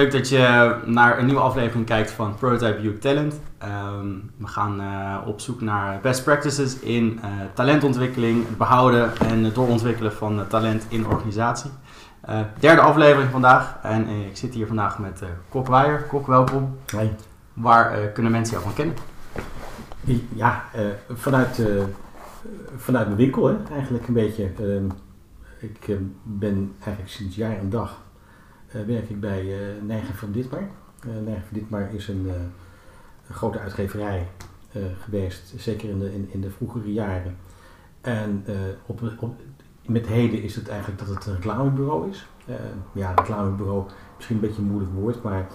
[0.00, 3.40] leuk dat je naar een nieuwe aflevering kijkt van Prototype You Talent.
[3.58, 9.44] Ehm, we gaan uh, op zoek naar best practices in uh, talentontwikkeling, het behouden en
[9.44, 11.70] het doorontwikkelen van uh, talent in organisatie.
[12.58, 16.02] derde aflevering vandaag en ik zit hier vandaag met Kok Weijer.
[16.02, 16.76] Kok, welkom.
[16.86, 17.14] Hey.
[17.52, 18.96] Waar kunnen mensen jou van kennen?
[20.34, 20.64] Ja,
[21.08, 21.62] vanuit,
[22.76, 24.50] vanuit mijn winkel hè, eigenlijk een beetje.
[24.58, 24.86] Ehm,
[25.58, 27.98] ik ben eigenlijk sinds jaar en dag
[28.70, 30.62] werk ik bij uh, Nijgen van Ditmar.
[31.06, 32.28] Uh, Nijgen van Ditmar is een,
[33.28, 34.28] een grote uitgeverij
[34.98, 37.36] geweest, zeker in de, in, in de vroegere jaren.
[38.00, 38.44] En
[38.86, 39.00] op,
[39.86, 42.26] met heden is het eigenlijk dat het een reclamebureau is.
[42.92, 43.84] ja, reclamebureau,
[44.16, 45.46] misschien een beetje een moeilijk woord, maar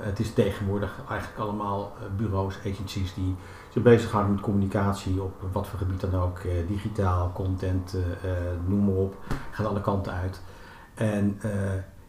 [0.00, 3.34] het is tegenwoordig eigenlijk allemaal bureaus, agencies die
[3.72, 6.40] zich bezighouden met communicatie op wat voor gebied dan ook.
[6.68, 7.96] digitaal, content,
[8.66, 9.16] noem maar op.
[9.50, 10.40] Gaat alle kanten uit.
[10.94, 11.50] En uh,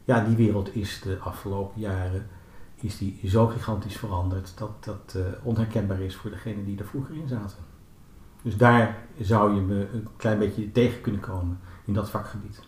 [0.03, 2.27] ja, die wereld is de afgelopen jaren
[2.75, 7.15] is die zo gigantisch veranderd dat dat uh, onherkenbaar is voor degenen die er vroeger
[7.15, 7.57] in zaten.
[8.41, 12.59] Dus daar zou je me een klein beetje tegen kunnen komen in dat vakgebied.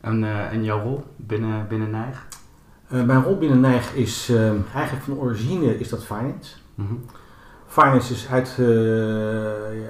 [0.00, 2.26] En, uh, en jouw rol binnen, binnen NIJG?
[2.88, 4.32] mijn rol binnen NIJG is
[4.74, 6.56] eigenlijk van origine is dat finance.
[6.74, 7.04] Mm -hmm.
[7.66, 8.58] Finance is uit,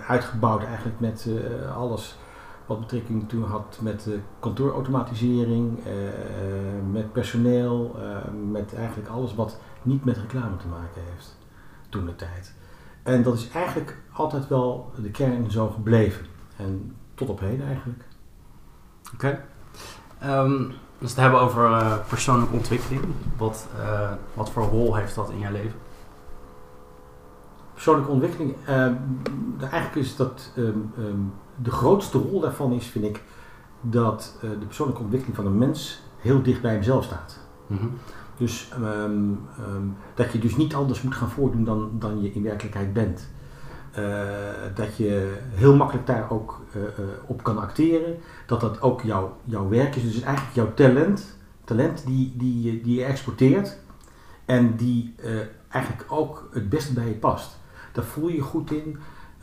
[0.06, 1.28] uitgebouwd eigenlijk met
[1.74, 2.16] alles
[2.66, 4.08] wat betrekking toen had met
[4.40, 5.92] kantoorautomatisering, uh,
[6.92, 8.16] met personeel, uh,
[8.50, 11.38] met eigenlijk alles wat niet met reclame te maken heeft
[11.88, 12.54] toen de tijd.
[13.02, 16.26] En dat is eigenlijk altijd wel de kern zo gebleven.
[16.56, 18.04] En tot op heden eigenlijk.
[19.14, 19.40] Oké.
[20.18, 20.44] Okay.
[20.44, 23.02] Um, dus het hebben over uh, persoonlijke ontwikkeling.
[23.36, 23.68] Wat,
[24.34, 25.78] wat voor rol heeft dat in jouw leven?
[27.72, 28.56] Persoonlijke ontwikkeling,
[29.60, 31.32] eigenlijk is dat um, um,
[31.62, 33.22] de grootste rol daarvan is, vind ik,
[33.80, 37.40] dat uh, de persoonlijke ontwikkeling van een mens heel dicht bij hemzelf staat.
[37.67, 37.90] Mm -hmm.
[38.36, 42.42] Dus um, um, dat je dus niet anders moet gaan voordoen dan, dan je in
[42.42, 43.28] werkelijkheid bent.
[43.98, 44.05] Uh,
[44.74, 46.83] dat je heel makkelijk daar ook uh,
[47.27, 48.17] op kan acteren.
[48.46, 50.02] Dat dat ook jouw, jouw werk is.
[50.02, 53.78] Dus eigenlijk jouw talent, talent die, die, die je exporteert.
[54.45, 55.14] En die
[55.68, 57.58] eigenlijk ook het beste bij je past.
[57.92, 58.98] Daar voel je je goed in.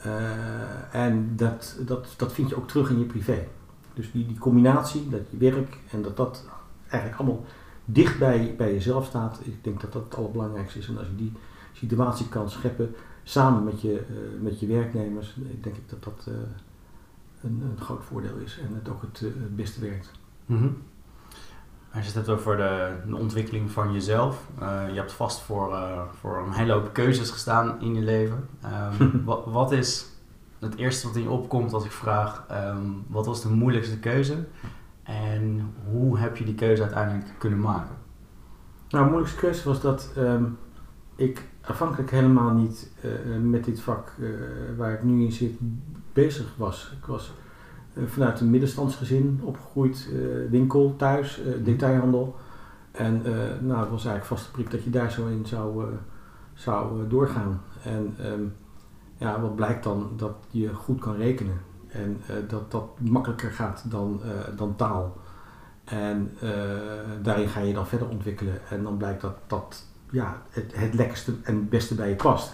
[0.05, 3.47] Uh, en dat, dat, dat vind je ook terug in je privé.
[3.93, 6.45] Dus die, die combinatie, dat je werk en dat dat
[6.87, 7.45] eigenlijk allemaal
[7.85, 10.87] dicht bij, bij jezelf staat, ik denk dat dat het allerbelangrijkste is.
[10.87, 11.31] En als je die
[11.73, 16.27] situatie kan scheppen samen met je, uh, met je werknemers, denk ik dat dat
[17.41, 20.11] een, een, groot voordeel is en het ook het, beste werkt.
[20.45, 20.77] -hmm.
[21.93, 25.71] Als je het hebt over de, de ontwikkeling van jezelf, uh, je hebt vast voor,
[25.71, 28.47] uh, voor een hele hoop keuzes gestaan in je leven.
[29.01, 30.05] Um, wat, wat, is
[30.59, 34.45] het eerste wat in je opkomt als ik vraag, um, wat was de moeilijkste keuze
[35.03, 37.95] en hoe heb je die keuze uiteindelijk kunnen maken?
[38.89, 40.57] Nou, de moeilijkste keuze was dat um,
[41.15, 44.11] ik afhankelijk helemaal niet uh, met dit vak
[44.77, 45.53] waar ik nu in zit
[46.13, 46.93] bezig was.
[46.99, 47.50] Ik was eh,
[48.05, 52.35] vanuit een middenstandsgezin opgegroeid, eh, winkel, thuis, eh, detailhandel.
[52.91, 53.21] En
[53.61, 55.85] nou, het was eigenlijk vast prik dat je daar zo in zou,
[56.53, 57.61] zou doorgaan.
[57.83, 58.41] En ehm,
[59.17, 60.09] ja, wat blijkt dan?
[60.17, 61.61] Dat je goed kan rekenen.
[61.87, 64.21] En dat dat makkelijker gaat dan,
[64.55, 65.17] dan taal.
[65.83, 66.31] En
[67.21, 68.59] daarin ga je dan verder ontwikkelen.
[68.69, 72.53] En dan blijkt dat dat ja, het, het lekkerste en het beste bij je past.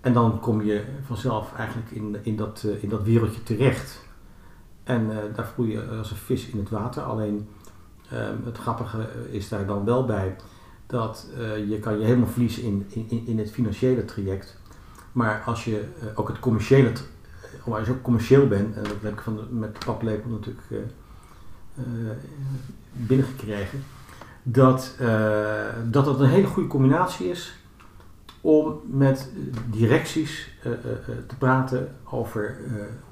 [0.00, 4.04] En dan kom je vanzelf eigenlijk in, in, dat, in dat wereldje terecht.
[4.84, 7.02] En uh, daar voel je als een vis in het water.
[7.02, 7.48] Alleen
[8.12, 10.36] um, het grappige is daar dan wel bij
[10.86, 14.58] dat uh, je kan je helemaal verliezen in, in, in het financiële traject.
[15.12, 16.92] Maar als je uh, ook het commerciële,
[17.64, 20.66] als je ook commercieel bent, en dat heb ik van met de paplepel natuurlijk
[22.92, 23.84] binnengekregen,
[24.42, 24.96] dat,
[25.90, 27.56] dat het een hele goede combinatie is
[28.40, 29.30] om met
[29.70, 30.50] directies
[31.26, 32.56] te praten over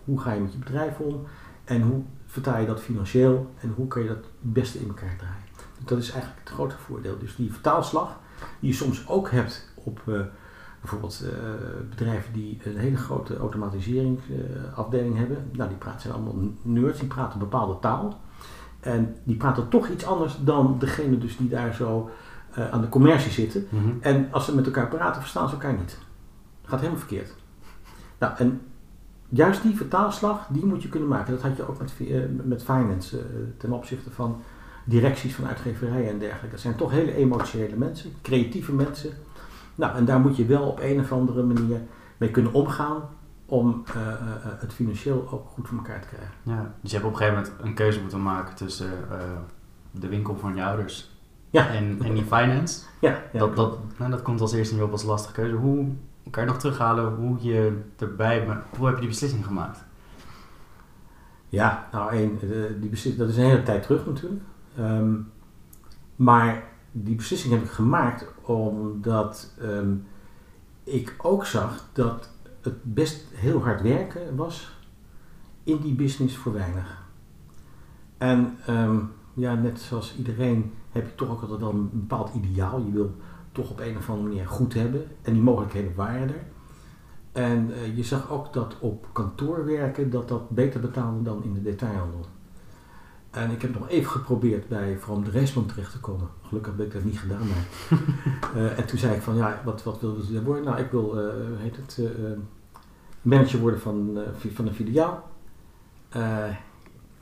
[0.05, 1.27] hoe ga je met je bedrijf om
[1.73, 5.17] en hoe vertaal je dat financieel en hoe kan je dat het beste in elkaar
[5.17, 5.43] draaien.
[5.85, 7.19] Dat is eigenlijk het grote voordeel.
[7.19, 8.19] Dus die vertaalslag
[8.61, 10.21] die je soms ook hebt op uh,
[10.81, 11.31] bijvoorbeeld uh,
[11.91, 15.51] bedrijven die een hele grote automatiseringsafdeling uh, hebben.
[15.53, 18.21] Nou, die praten, zijn allemaal nerds, die praten een bepaalde taal.
[18.81, 22.11] En die praten toch iets anders dan degene dus die daar zo
[22.71, 23.67] aan de commercie zitten.
[23.69, 23.99] Mm -hmm.
[24.01, 25.99] En als ze met elkaar praten, verstaan ze elkaar niet.
[26.61, 27.35] Dat gaat helemaal verkeerd.
[28.19, 28.61] Nou, en
[29.35, 31.33] juist die vertaalslag, die moet je kunnen maken.
[31.33, 33.25] Dat had je ook met, uh, met finance uh,
[33.57, 34.41] ten opzichte van
[34.85, 36.51] directies van uitgeverijen en dergelijke.
[36.51, 39.11] Dat zijn toch hele emotionele mensen, creatieve mensen.
[39.75, 41.81] Nou, en daar moet je wel op een of andere manier
[42.17, 43.03] mee kunnen omgaan
[43.47, 43.95] om uh,
[44.43, 46.35] het financieel ook goed voor elkaar te krijgen.
[46.43, 48.91] Ja, dus je hebt op een gegeven moment een keuze moeten maken tussen
[49.91, 51.11] de winkel van je ouders
[51.51, 51.69] Ja.
[51.69, 53.39] En, en die finance, Ja, ja.
[53.39, 55.55] dat, dat, nou, dat komt als eerste niet op als lastige keuze.
[55.55, 55.89] Hoe
[56.31, 58.65] kan je nog terughalen hoe je erbij bent?
[58.77, 59.85] Hoe heb je die beslissing gemaakt?
[61.49, 62.49] Ja, nou één, eh,
[62.81, 64.43] die beslissing, dat is een hele tijd terug natuurlijk.
[64.77, 65.15] Ehm,
[66.17, 69.95] maar die beslissing heb ik gemaakt omdat ehm,
[70.85, 72.31] ik ook zag dat
[72.61, 74.81] het best heel hard werken was
[75.65, 77.03] in die business voor weinig.
[78.19, 78.99] En ehm,
[79.35, 82.81] ja, net zoals iedereen heb je toch ook altijd wel een bepaald ideaal.
[82.81, 83.15] Je wil
[83.53, 86.45] toch op een of andere manier goed hebben en die mogelijkheden waren er.
[87.33, 91.55] En eh, je zag ook dat op kantoor werken dat dat beter betaalde dan in
[91.55, 92.27] de detailhandel.
[93.31, 96.29] En ik heb nog even geprobeerd bij From de Reisman terecht te komen.
[96.43, 97.47] Gelukkig heb ik dat niet gedaan.
[97.49, 97.99] Maar,
[98.55, 100.65] Eh, en toen zei ik van ja, wat, wat wil je worden?
[100.65, 102.01] Nou, ik wil, eh, heet het,
[103.23, 104.19] manager worden van,
[104.55, 105.31] van een filiaal.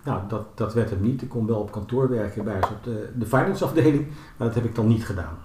[0.05, 1.23] Nou, dat, dat werd hem niet.
[1.23, 4.06] Ik kon wel op kantoor werken bij op de, de finance afdeling.
[4.37, 5.37] Maar dat heb ik dan niet gedaan.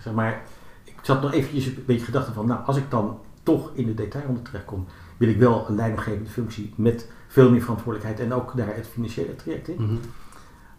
[0.00, 0.42] Zeg maar,
[0.84, 3.94] ik zat nog eventjes een beetje gedachten van, nou, als ik dan toch in de
[3.94, 4.86] detailhandel terechtkom,
[5.16, 9.36] wil ik wel een leidinggevende functie met veel meer verantwoordelijkheid en ook daar het financiële
[9.36, 9.82] traject in.
[9.82, 9.96] Mhm.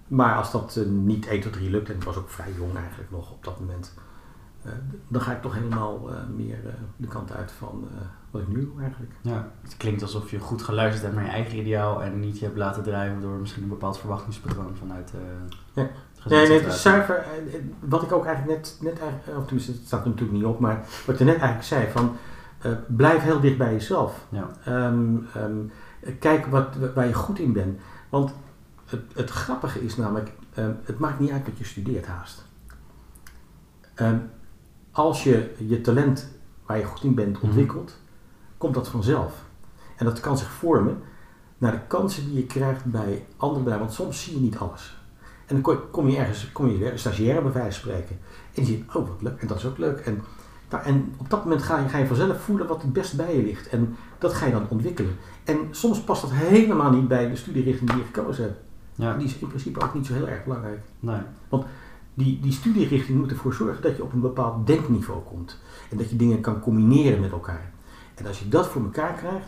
[0.08, 2.76] Maar als dat eh, niet 1 tot 3 lukt, en ik was ook vrij jong
[2.76, 3.94] eigenlijk nog op dat moment,
[4.64, 4.72] eh,
[5.08, 6.58] dan ga ik toch helemaal eh, meer
[6.98, 7.88] de kant uit van
[8.32, 9.12] wat ik nu doe eigenlijk.
[9.22, 12.46] Ja, het klinkt alsof je goed geluisterd hebt naar je eigen ideaal en niet je
[12.46, 15.12] hebt laten drijven door misschien een bepaald verwachtingspatroon vanuit
[15.74, 15.90] Ja.
[16.30, 17.16] Nee, nee, het is zuiver.
[17.18, 20.38] eh, eh, Wat ik ook eigenlijk net, net eigenlijk, of tenminste, het staat er natuurlijk
[20.38, 22.16] niet op, maar wat je net eigenlijk zei, van
[22.62, 24.26] eh, blijf heel dicht bij jezelf.
[24.30, 24.50] Ja.
[24.66, 25.58] Ehm, ehm,
[26.20, 27.80] kijk wat, waar je goed in bent.
[28.10, 28.34] Want
[28.86, 32.46] het, het grappige is namelijk, ehm, het maakt niet uit wat je studeert haast.
[34.92, 36.32] Als je je talent
[36.66, 37.46] waar je goed in bent Mhm.
[37.46, 37.98] ontwikkelt,
[38.58, 39.44] komt dat vanzelf.
[39.98, 41.02] En dat kan zich vormen
[41.58, 43.86] naar de kansen die je krijgt bij andere bedrijven.
[43.86, 45.01] Want soms zie je niet alles.
[45.52, 48.18] En dan kom- je ergens, kom je weer, een stagiaire bij wijze van spreken.
[48.54, 50.00] En die ziet, oh wat leuk, en dat is ook leuk.
[50.00, 50.22] En,
[50.70, 53.36] nou, en op dat moment ga je, ga je vanzelf voelen wat het best bij
[53.36, 53.68] je ligt.
[53.70, 55.16] En dat ga je dan ontwikkelen.
[55.44, 58.60] En soms past dat helemaal niet bij de studierichting die je gekozen hebt.
[58.96, 60.80] Ja, Die is in principe ook niet zo heel erg belangrijk.
[61.00, 61.20] nee.
[62.14, 65.58] Die, die studierichting moet ervoor zorgen dat je op een bepaald denkniveau komt.
[65.90, 67.72] En dat je dingen kan combineren met elkaar.
[68.16, 69.48] En als je dat voor elkaar krijgt,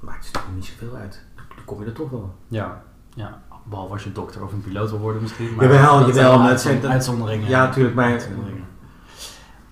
[0.00, 1.22] maakt het niet zoveel uit.
[1.34, 2.34] Dan kom je er toch wel.
[2.48, 3.42] Ja, ja.
[3.64, 5.54] Behalve als je dokter of een piloot wil worden misschien.
[5.60, 7.48] Jawel, jawel, maar het zijn- dat- uitzonderingen.
[7.48, 8.64] Ja, natuurlijk, maar- Uitzonderingen.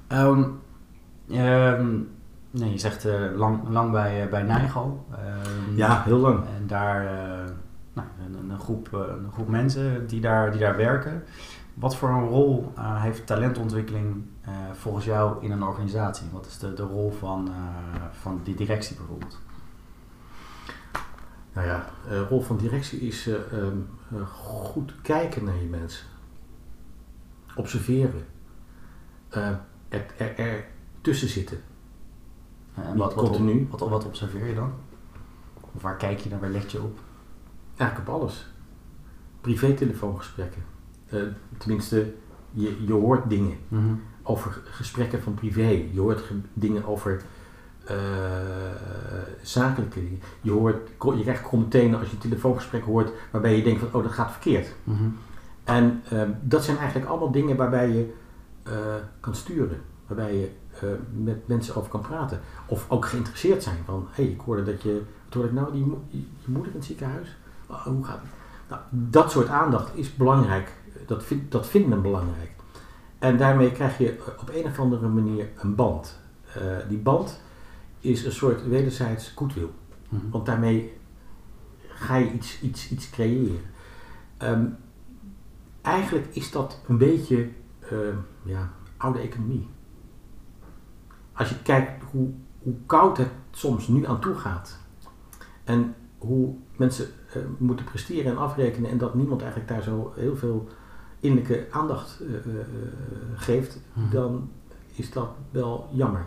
[0.07, 0.43] Ehm,
[1.31, 1.87] ehm,
[2.51, 5.07] nee, je zegt eh, lang, lang bij, eh, bij Nigel.
[5.11, 6.39] Ehm, Ja, heel lang.
[6.57, 7.51] En daar eh,
[7.93, 11.23] nou, een, een, groep, een groep mensen die daar, die daar werken.
[11.75, 14.25] Wat voor een rol heeft talentontwikkeling
[14.73, 16.27] volgens jou in een organisatie?
[16.33, 17.51] Wat is de, de rol van,
[18.11, 19.41] van die directie bijvoorbeeld?
[21.53, 23.77] Nou ja, de rol van directie is eh, ehm,
[24.15, 26.07] eh, goed kijken naar je mensen.
[27.57, 28.25] Observeren.
[29.29, 29.49] Eh,
[29.89, 30.65] er, er, er
[31.01, 31.59] tussen zitten.
[32.75, 33.67] En wat, wat, continu.
[33.71, 34.73] Wat, wat observeer je dan?
[35.75, 36.99] Of waar kijk je naar, waar let je op?
[37.77, 38.47] Eigenlijk op alles.
[39.41, 40.63] Privé-telefoongesprekken.
[41.07, 41.21] Eh,
[41.59, 42.15] tenminste,
[42.51, 43.57] je, je hoort dingen
[44.23, 45.87] over gesprekken van privé.
[45.93, 47.23] Je hoort ge- dingen over
[47.85, 47.97] eh,
[49.43, 50.21] zakelijke dingen.
[50.41, 54.03] Je, hoort, je krijgt meteen als je een telefoongesprek hoort waarbij je denkt van oh
[54.03, 54.75] dat gaat verkeerd.
[54.85, 55.09] Mhm.
[55.65, 58.15] En eh, dat zijn eigenlijk allemaal dingen waarbij je
[58.63, 58.73] eh,
[59.21, 59.81] kan sturen.
[60.07, 62.41] Waarbij je eh, met mensen over kan praten.
[62.67, 65.73] Of ook geïnteresseerd zijn van hé hey, ik hoorde dat je, wat hoorde ik nou,
[65.73, 67.37] die, mo- je, moeder in het ziekenhuis?
[67.67, 68.31] Oh, hoe gaat het?
[68.69, 70.73] Nou, dat soort aandacht is belangrijk.
[71.07, 72.51] Dat, vind, dat vindt men belangrijk.
[73.19, 76.21] En daarmee krijg je op een of andere manier een band.
[76.89, 77.41] Die band
[78.03, 79.71] is een soort wederzijds goedwil.
[80.09, 80.31] Mhm.
[80.31, 80.93] Want daarmee
[81.89, 83.61] ga je iets, iets, iets creëren.
[84.37, 84.67] Ehm,
[85.83, 87.49] eigenlijk is dat een beetje
[87.81, 89.69] ehm, ja, oude economie.
[91.33, 94.79] Als je kijkt hoe, hoe koud het soms nu aan toe gaat.
[95.65, 98.91] En hoe mensen eh, moeten presteren en afrekenen.
[98.91, 100.69] En dat niemand eigenlijk daar zo heel veel
[101.21, 102.67] innerlijke aandacht eh, eh,
[103.35, 103.81] geeft.
[103.93, 104.11] Mhm.
[104.11, 104.51] Dan
[104.95, 106.27] is dat wel jammer.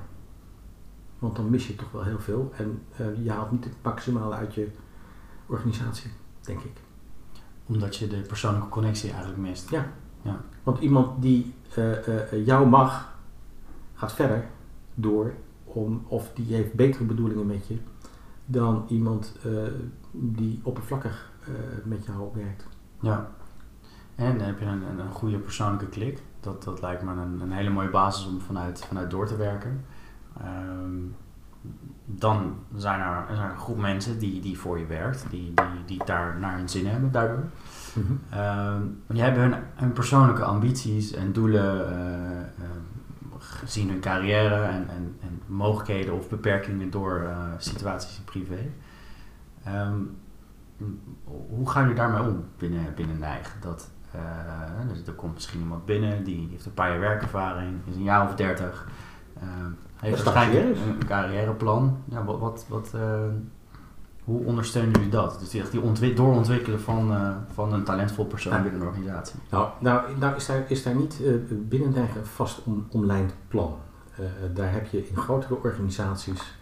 [1.20, 2.52] Want dan mis je toch wel heel veel.
[2.58, 4.68] En eh, je haalt niet het maximale uit je
[5.46, 6.78] organisatie, denk ik.
[7.66, 9.70] Omdat je de persoonlijke connectie eigenlijk mist.
[9.70, 9.92] Ja.
[10.22, 10.42] Ja.
[10.64, 13.14] Want iemand die eh, eh, jou mag,
[13.94, 14.48] gaat verder
[14.96, 15.34] door.
[15.64, 17.78] Om, of die heeft betere bedoelingen met je.
[18.46, 19.36] Dan iemand
[20.12, 21.32] die oppervlakkig
[21.84, 22.68] met jou werkt.
[23.02, 23.32] Ja.
[24.16, 26.22] En dan heb je een, een, een goede persoonlijke klik.
[26.40, 29.86] Dat, dat lijkt me een, een hele mooie basis om vanuit, vanuit door te werken.
[30.42, 31.02] Ehm,
[32.06, 35.86] dan zijn er, er zijn een groep mensen die, die voor je werkt, die, die,
[35.86, 37.44] die daar naar hun zin hebben daardoor.
[37.94, 38.14] Mhm.
[38.30, 42.46] Ehm, die hebben hun, hun persoonlijke ambities en doelen eh, eh,
[43.38, 48.70] gezien hun carrière en, en, en mogelijkheden of beperkingen door eh, situaties in privé.
[49.64, 50.00] Ehm,
[51.48, 53.56] hoe gaan jullie daarmee om binnen, binnen Nijg?
[53.62, 53.90] Dat,
[54.88, 58.28] dus er komt misschien iemand binnen die heeft een paar jaar werkervaring, is een jaar
[58.28, 58.88] of dertig,
[59.96, 60.90] heeft is waarschijnlijk carrière.
[60.90, 61.98] een, een carrièreplan.
[62.10, 63.20] Ja, wat, wat, wat, eh,
[64.24, 65.40] hoe ondersteunen jullie dat?
[65.40, 68.62] Dus echt die ontwi- doorontwikkelen van, eh, van een talentvol persoon Ja.
[68.62, 69.40] binnen een organisatie.
[69.50, 73.76] Nou, nou, nou is, daar, is daar niet eh, binnen een vast om, omlijnd plan.
[74.16, 76.58] Eh, daar heb je in grotere organisaties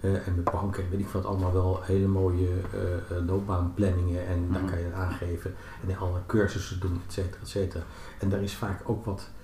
[0.00, 4.26] eh, en met banken en weet ik wat allemaal wel hele mooie eh, eh, loopbaanplanningen
[4.26, 4.70] en daar Mhm.
[4.70, 5.54] kan je het aangeven
[5.88, 7.82] en alle cursussen doen, et cetera, et cetera.
[8.18, 9.37] En daar is vaak ook wat eh,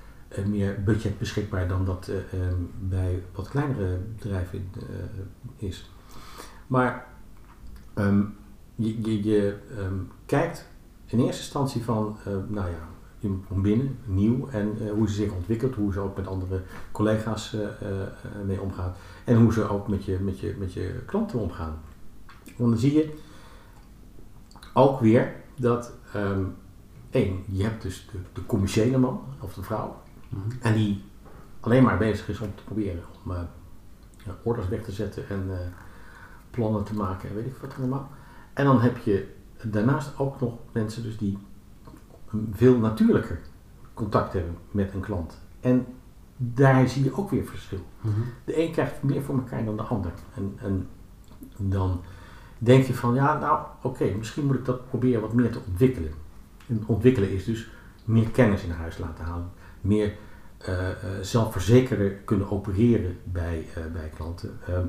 [0.46, 5.90] meer budget beschikbaar dan dat eh, ehm, bij wat kleinere bedrijven eh, is.
[6.66, 7.06] Maar
[7.94, 8.22] ehm,
[8.74, 10.68] je, je, je ehm, kijkt
[11.06, 12.88] in eerste instantie van, eh, nou ja,
[13.24, 16.62] iemand komt binnen, nieuw, en eh, hoe ze zich ontwikkelt, hoe ze ook met andere
[16.92, 18.08] collega's eh, eh, eh,
[18.46, 18.92] mee omgaan
[19.24, 21.78] en hoe ze ook met je, met je, met je klanten omgaan.
[22.56, 23.14] Want dan zie je
[24.72, 25.92] ook weer dat,
[27.10, 30.02] één, je hebt dus de commerciële man of de vrouw,
[30.60, 31.04] En die
[31.60, 33.42] alleen maar bezig is om te proberen om eh,
[34.42, 35.58] orders weg te zetten en eh,
[36.50, 38.10] plannen te maken en weet ik wat allemaal.
[38.52, 41.38] En dan heb je daarnaast ook nog mensen dus die
[42.30, 43.40] een veel natuurlijker
[43.94, 45.38] contact hebben met een klant.
[45.60, 45.86] En
[46.36, 47.80] daar zie je ook weer verschil.
[48.00, 48.20] Mhm.
[48.44, 50.12] De een krijgt meer voor elkaar dan de ander.
[50.34, 50.88] En, en
[51.56, 52.00] dan
[52.58, 56.12] denk je van, ja, nou, oké, misschien moet ik dat proberen wat meer te ontwikkelen.
[56.66, 57.70] En ontwikkelen is dus
[58.04, 59.50] meer kennis in huis laten halen.
[59.84, 60.16] Meer
[60.58, 60.88] eh,
[61.20, 64.58] zelfverzekerder kunnen opereren bij, eh, bij klanten.
[64.66, 64.86] Ehm,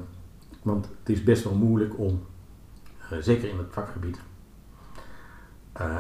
[0.63, 2.25] want het is best wel moeilijk om,
[3.19, 4.19] zeker in het vakgebied,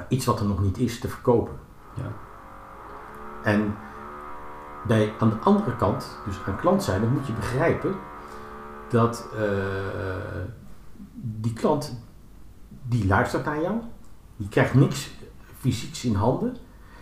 [0.09, 1.53] iets wat er nog niet is te verkopen.
[1.95, 2.11] Ja.
[3.43, 3.75] En
[4.87, 7.95] bij, aan de andere kant, dus aan klantzijde, moet je begrijpen
[8.89, 9.27] dat
[11.21, 12.01] die klant,
[12.87, 13.81] die luistert naar jou,
[14.37, 15.11] die krijgt niks
[15.59, 16.57] fysieks in handen.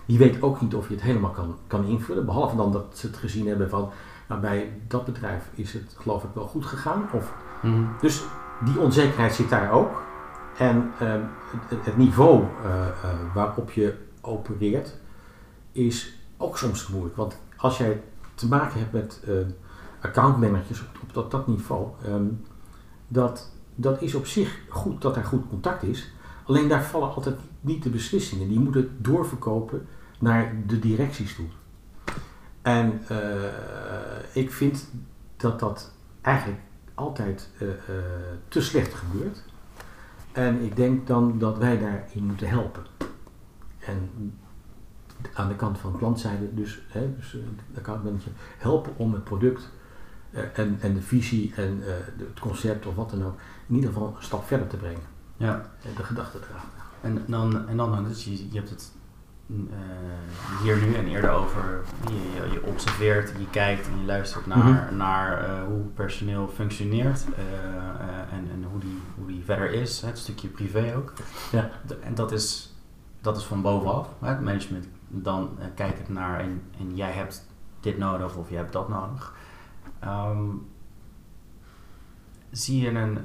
[0.05, 3.07] Die weet ook niet of je het helemaal kan, kan invullen, behalve dan dat ze
[3.07, 3.89] het gezien hebben van,
[4.27, 7.05] nou, bij dat bedrijf is het geloof ik wel goed gegaan.
[7.13, 7.83] Of, Mhm.
[8.01, 8.23] dus
[8.65, 10.01] die onzekerheid zit daar ook.
[10.57, 11.21] En ehm,
[11.67, 12.93] het, het niveau eh, eh,
[13.33, 14.97] waarop je opereert
[15.71, 17.15] is ook soms moeilijk.
[17.15, 18.01] Want als jij
[18.35, 19.33] te maken hebt met eh
[20.01, 22.25] accountmanagers op, op dat, dat niveau, ehm,
[23.07, 26.13] dat, dat is op zich goed dat er goed contact is.
[26.45, 28.47] Alleen daar vallen altijd niet de beslissingen.
[28.47, 29.87] Die moeten doorverkopen
[30.19, 31.45] naar de directies toe.
[32.61, 33.17] En eh,
[34.33, 34.89] ik vind
[35.37, 36.61] dat dat eigenlijk
[36.93, 37.75] altijd eh, eh,
[38.47, 39.43] te slecht gebeurt.
[40.31, 42.83] En ik denk dan dat wij daarin moeten helpen.
[43.79, 44.09] En
[45.33, 49.69] aan de kant van klantzijde, dus, hè, dus de accountmanager, helpen om het product
[50.31, 51.81] en, en de visie en
[52.17, 55.12] het concept of wat dan ook, in ieder geval een stap verder te brengen.
[55.43, 55.61] Ja.
[55.83, 56.37] En de gedachte.
[57.01, 58.91] En dan, en dan dus je, je hebt het
[59.45, 64.05] mm, eh, hier nu en eerder over, je, je, je observeert, je kijkt en je
[64.05, 64.95] luistert naar, Mhm.
[64.97, 70.01] naar eh, hoe personeel functioneert eh, eh, en, en hoe, die, hoe die verder is,
[70.01, 71.13] hè, het stukje privé ook.
[71.51, 71.69] Ja.
[71.87, 72.75] De- en dat is,
[73.21, 74.87] dat is van bovenaf, hè, het management.
[75.07, 77.47] Dan kijkt het naar en, en jij hebt
[77.79, 79.33] dit nodig of je hebt dat nodig.
[79.99, 80.47] Ehm,
[82.51, 83.17] zie je een...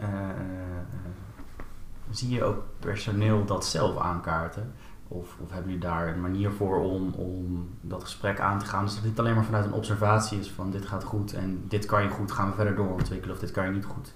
[2.11, 4.73] zie je ook personeel dat zelf aankaarten?
[5.09, 8.85] Of, of hebben jullie daar een manier voor om, om dat gesprek aan te gaan?
[8.85, 11.65] Dus dat het niet alleen maar vanuit een observatie is van dit gaat goed en
[11.69, 14.13] dit kan je goed, gaan we verder doorontwikkelen of dit kan je niet goed.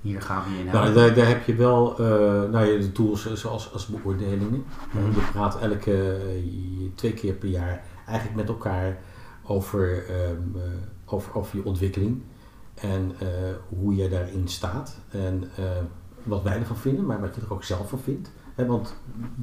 [0.00, 0.92] Hier gaan we je in helpen.
[0.92, 2.06] Nou, daar, daar heb je wel eh,
[2.50, 4.64] nou ja, de tools zoals als beoordelingen.
[4.92, 5.04] Mhm.
[5.04, 8.98] Je praat elke eh, twee keer per jaar eigenlijk met elkaar
[9.42, 10.62] over, ehm, eh,
[11.04, 12.22] over, over je ontwikkeling
[12.74, 13.12] en
[13.68, 14.98] hoe je daarin staat.
[15.10, 15.50] En
[16.24, 18.30] wat wij ervan vinden, maar wat je er ook zelf van vindt.
[18.54, 18.94] Want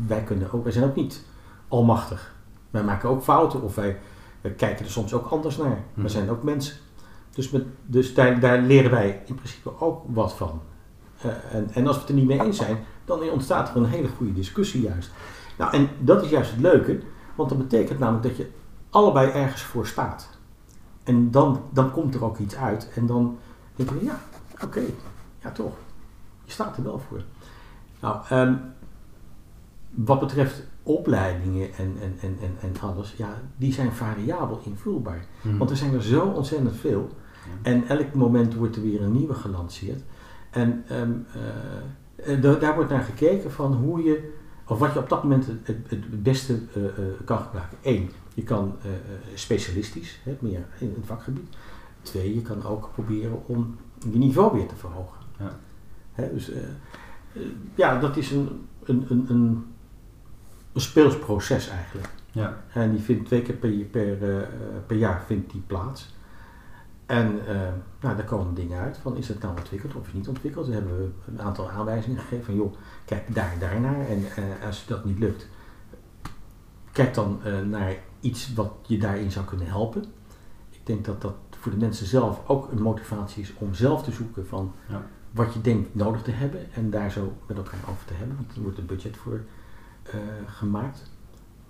[0.07, 1.23] wij, kunnen ook, wij zijn ook niet
[1.67, 2.33] almachtig.
[2.69, 3.99] Wij maken ook fouten of wij,
[4.41, 5.83] wij kijken er soms ook anders naar.
[5.93, 6.01] Mhm.
[6.01, 6.75] We zijn ook mensen.
[7.31, 10.61] Dus, met, dus daar, daar leren wij in principe ook wat van.
[11.21, 13.85] Eh, en, en als we het er niet mee eens zijn, dan ontstaat er een
[13.85, 15.11] hele goede discussie juist.
[15.57, 16.99] Nou, en dat is juist het leuke,
[17.35, 18.49] want dat betekent namelijk dat je
[18.89, 20.29] allebei ergens voor staat.
[21.03, 23.37] En dan, dan komt er ook iets uit en dan
[23.75, 24.21] denken we, ja,
[24.63, 24.81] oké,
[25.39, 25.73] ja toch,
[26.51, 27.21] je staat er wel voor.
[27.99, 28.53] Nou, ehm,
[29.89, 35.25] wat betreft opleidingen en, en, en, en, en alles, ja, die zijn variabel invulbaar.
[35.41, 35.57] Mhm.
[35.57, 37.09] Want er zijn er zo ontzettend veel.
[37.45, 37.69] Ja.
[37.71, 40.01] En elk moment wordt er weer een nieuwe gelanceerd.
[40.49, 44.33] En ehm, eh, eh, da- daar wordt naar gekeken van hoe je,
[44.67, 46.81] of wat je op dat moment het, beste eh,
[47.25, 47.77] kan gebruiken.
[47.81, 48.75] Eén, je kan
[49.33, 51.55] specialistisch, hè, meer in het vakgebied.
[52.01, 53.75] Twee, je kan ook proberen om
[54.11, 55.17] je niveau weer te verhogen.
[55.39, 55.59] Ja.
[56.15, 56.61] Dus eh,
[57.33, 57.41] eh,
[57.75, 59.65] ja, dat is een, een, een, een,
[60.73, 62.09] een speelsproces eigenlijk.
[62.31, 62.63] Ja.
[62.73, 64.47] En die vindt twee keer per, per, eh,
[64.85, 66.15] per jaar vindt die plaats.
[67.05, 67.39] En
[67.99, 70.65] nou, daar komen dingen uit van is het nou ontwikkeld of is het niet ontwikkeld.
[70.65, 72.73] Dan hebben we een aantal aanwijzingen gegeven van joh,
[73.05, 74.07] kijk daar, daarnaar.
[74.07, 75.47] En eh, als dat niet lukt,
[76.91, 77.39] kijk dan
[77.69, 80.03] naar iets wat je daarin zou kunnen helpen.
[80.69, 84.11] Ik denk dat dat voor de mensen zelf ook een motivatie is om zelf te
[84.11, 85.03] zoeken van Ja.
[85.31, 88.35] Wat je denkt nodig te hebben en daar zo met elkaar over te hebben.
[88.35, 89.41] Want er wordt een budget voor
[90.03, 91.11] eh, gemaakt.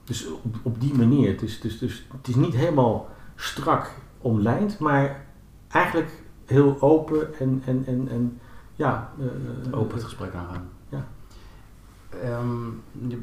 [0.04, 4.80] Dus op, op die manier, het is, dus, dus, het is niet helemaal strak omlijnd,
[4.80, 5.26] maar
[5.68, 8.40] eigenlijk heel open en, en, en, en
[8.76, 9.12] ja.
[9.20, 10.70] eh, Open het gesprek aangaan.
[10.90, 11.08] Ja.
[12.22, 12.70] Ehm,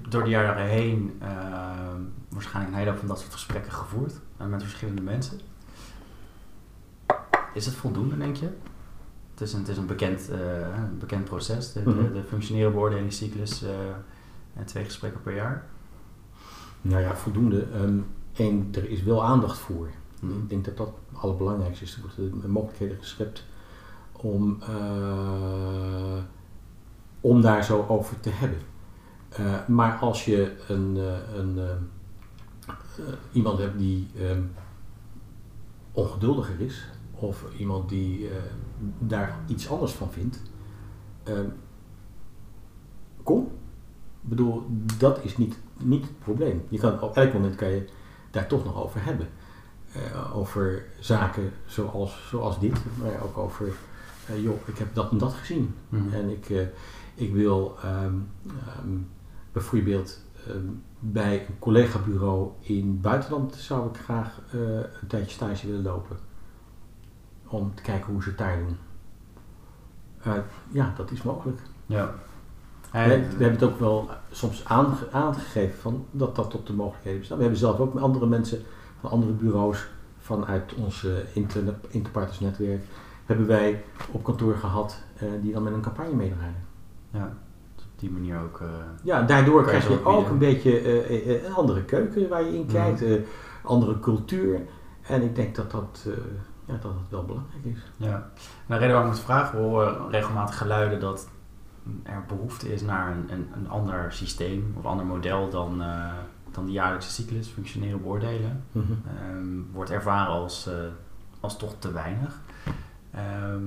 [0.08, 4.46] door de jaren heen ehm, waarschijnlijk een hele hoop van dat soort gesprekken gevoerd eh,
[4.46, 5.40] met verschillende mensen.
[7.54, 8.48] Is het voldoende, denk je?
[9.38, 10.38] Het is een, het is een, bekend, eh,
[10.76, 12.12] een bekend proces, de, de, Mhm.
[12.12, 13.70] de functionele beoordelingscyclus eh,
[14.54, 15.64] en twee gesprekken per jaar.
[16.82, 17.66] Nou ja, voldoende.
[17.74, 17.98] Ehm
[18.36, 19.88] Eén, er is wel aandacht voor.
[20.20, 20.32] Mhm.
[20.32, 21.94] Ik denk dat dat het allerbelangrijkste is.
[21.96, 23.44] Er worden mogelijkheden geschept
[24.12, 26.18] om, eh,
[27.20, 28.58] om daar zo over te hebben.
[29.28, 31.70] Eh, maar als je een, eh, een, eh,
[32.98, 34.42] eh, iemand hebt die ehm,
[35.92, 36.88] ongeduldiger is,
[37.20, 38.36] of iemand die eh,
[38.98, 40.42] daar iets anders van vindt,
[41.22, 41.48] ehm,
[43.22, 43.44] kom.
[44.22, 44.66] Ik bedoel,
[44.98, 46.62] dat is niet, niet het probleem.
[46.68, 47.88] Je kan, op elk moment kan je
[48.30, 49.28] daar toch nog over hebben.
[49.92, 53.72] Eh, over zaken zoals, zoals dit, maar ook over,
[54.26, 55.74] eh, joh, ik heb dat en dat gezien.
[55.88, 56.14] Mhm.
[56.14, 56.68] En ik,
[57.14, 58.14] ik wil ehm,
[58.46, 58.96] ehm,
[59.52, 60.26] bijvoorbeeld
[60.98, 64.40] bij een collega-bureau in het buitenland zou ik graag
[65.00, 66.16] een tijdje stage willen lopen.
[67.48, 68.76] Om te kijken hoe ze het daar doen.
[70.22, 70.32] Eh,
[70.70, 71.58] ja, dat is mogelijk.
[71.86, 72.14] Ja.
[72.92, 76.72] We, En- we hebben het ook wel soms aange- aangegeven van dat dat tot de
[76.72, 77.36] mogelijkheden bestaat.
[77.36, 78.62] We hebben zelf ook met andere mensen
[79.00, 82.82] van andere bureaus vanuit ons eh, inter, interpartnersnetwerk
[83.26, 86.64] hebben wij op kantoor gehad eh, die dan met een campagne meedraaien.
[87.10, 87.36] ja.
[87.76, 88.62] Op die manier ook.
[89.02, 92.72] Ja, daardoor krijg je ook een beetje een andere keuken waar je in Mhm.
[92.72, 93.12] kijkt, eh,
[93.62, 94.60] andere cultuur.
[95.02, 96.06] En ik denk dat dat,
[96.68, 97.78] ja, dat, dat wel belangrijk is.
[97.96, 98.30] Ja,
[98.66, 101.28] de reden waarom ik het vraag, we horen regelmatig geluiden dat
[102.02, 106.12] er behoefte is naar een, een, een ander systeem of ander model dan, eh,
[106.50, 108.64] dan de jaarlijkse cyclus, functioneren beoordelen.
[109.06, 110.74] Ehm, wordt ervaren als, eh,
[111.40, 112.40] als toch te weinig.
[113.10, 113.62] Ehm,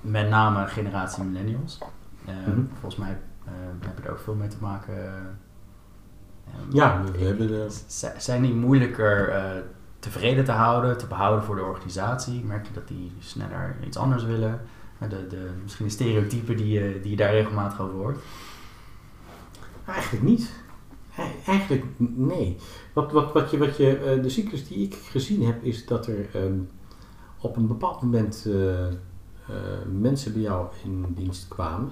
[0.00, 1.78] met name generatie millennials.
[2.26, 2.60] Ehm, Mhm.
[2.80, 3.52] Volgens mij eh,
[3.86, 4.94] heb je er ook veel mee te maken.
[6.70, 9.60] Ja, we hebben de, Z- Zijn die moeilijker eh,
[10.10, 12.44] tevreden te houden, te behouden voor de organisatie?
[12.44, 14.60] Merk je dat die sneller iets anders willen?
[14.98, 18.18] Eh, De, de, misschien de stereotypen die je, die je daar regelmatig over hoort.
[19.86, 20.52] Eigenlijk niet.
[21.46, 22.56] Eigenlijk nee.
[22.92, 26.06] Wat, wat, wat je, wat je, eh, de cyclus die ik gezien heb, is dat
[26.06, 26.58] er ehm,
[27.40, 28.92] op een bepaald moment eh, eh,
[29.92, 31.90] mensen bij jou in dienst kwamen.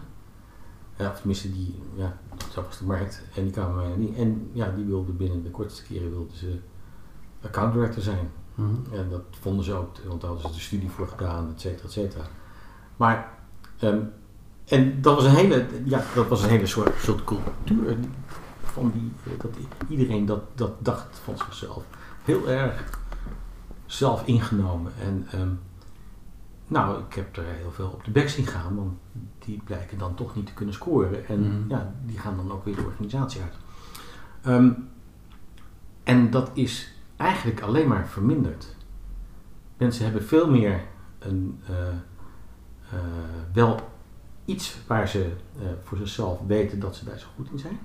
[0.99, 2.19] Ja, of tenminste, die, ja,
[2.53, 3.23] zo was de markt.
[3.35, 4.19] En die kwamen dienst.
[4.19, 6.59] En ja, die wilden binnen de kortste keren wilden ze
[7.45, 8.31] account director zijn.
[8.93, 11.85] En dat vonden ze ook, want daar hadden ze de studie voor gedaan, et cetera,
[11.85, 12.25] et cetera.
[12.97, 13.29] Maar,
[13.79, 13.99] ehm,
[14.65, 17.97] en dat was een hele, ja, dat was een hele soort, soort cultuur
[18.63, 19.51] van die, eh, dat
[19.89, 21.83] iedereen dat, dat dacht van zichzelf.
[22.25, 23.01] Heel erg
[23.87, 24.93] zelf ingenomen.
[25.03, 25.49] En ehm,
[26.67, 28.93] nou, ik heb er heel veel op de bek zien gaan, want
[29.39, 31.27] die blijken dan toch niet te kunnen scoren.
[31.27, 31.69] En Mhm.
[31.71, 33.55] ja, die gaan dan ook weer de organisatie uit.
[34.43, 34.71] Ehm,
[36.03, 38.77] en dat is eigenlijk alleen maar verminderd.
[39.77, 40.81] Mensen hebben veel meer
[41.19, 41.89] een, eh,
[42.93, 42.99] eh,
[43.53, 43.81] wel
[44.45, 47.79] iets waar ze eh, voor zichzelf weten dat ze daar zo goed in zijn.